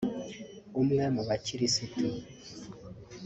[0.81, 2.05] umwe mubakirisitu